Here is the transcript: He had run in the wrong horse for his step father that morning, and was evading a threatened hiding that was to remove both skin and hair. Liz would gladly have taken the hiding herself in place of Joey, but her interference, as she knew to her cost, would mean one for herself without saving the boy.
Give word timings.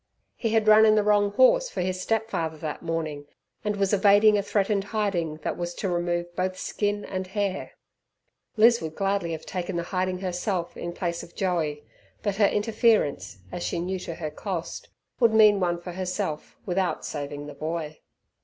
He 0.35 0.49
had 0.49 0.67
run 0.67 0.83
in 0.87 0.95
the 0.95 1.03
wrong 1.03 1.31
horse 1.33 1.69
for 1.69 1.81
his 1.81 2.01
step 2.01 2.27
father 2.31 2.57
that 2.57 2.81
morning, 2.81 3.27
and 3.63 3.75
was 3.75 3.93
evading 3.93 4.35
a 4.35 4.41
threatened 4.41 4.85
hiding 4.85 5.35
that 5.43 5.57
was 5.59 5.75
to 5.75 5.87
remove 5.89 6.35
both 6.35 6.57
skin 6.57 7.05
and 7.05 7.27
hair. 7.27 7.73
Liz 8.57 8.81
would 8.81 8.95
gladly 8.95 9.31
have 9.33 9.45
taken 9.45 9.75
the 9.75 9.83
hiding 9.83 10.17
herself 10.17 10.75
in 10.75 10.91
place 10.91 11.21
of 11.21 11.35
Joey, 11.35 11.83
but 12.23 12.37
her 12.37 12.47
interference, 12.47 13.37
as 13.51 13.61
she 13.61 13.77
knew 13.79 13.99
to 13.99 14.15
her 14.15 14.31
cost, 14.31 14.89
would 15.19 15.35
mean 15.35 15.59
one 15.59 15.79
for 15.79 15.91
herself 15.91 16.57
without 16.65 17.05
saving 17.05 17.45
the 17.45 17.53
boy. 17.53 17.99